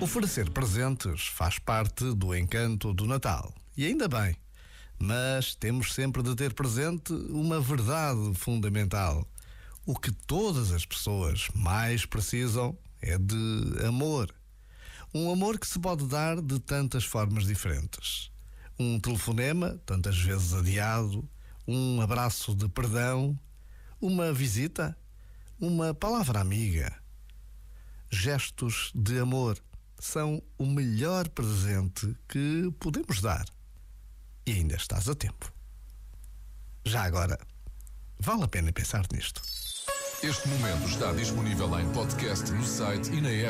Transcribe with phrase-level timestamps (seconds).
[0.00, 3.54] Oferecer presentes faz parte do encanto do Natal.
[3.76, 4.36] E ainda bem.
[4.98, 9.26] Mas temos sempre de ter presente uma verdade fundamental.
[9.86, 14.34] O que todas as pessoas mais precisam é de amor.
[15.14, 18.30] Um amor que se pode dar de tantas formas diferentes.
[18.78, 21.26] Um telefonema, tantas vezes adiado,
[21.66, 23.38] um abraço de perdão,
[24.00, 24.98] uma visita,
[25.58, 26.92] uma palavra amiga.
[28.10, 29.56] Gestos de amor
[30.04, 33.46] são o melhor presente que podemos dar.
[34.46, 35.50] E ainda estás a tempo.
[36.84, 37.38] Já agora,
[38.20, 39.40] vale a pena pensar nisto.
[40.22, 43.42] Este momento está disponível em podcast no site e na app.